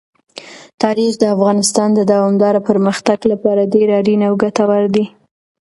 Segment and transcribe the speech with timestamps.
[0.81, 5.05] تاریخ د افغانستان د دوامداره پرمختګ لپاره ډېر اړین او ګټور دی.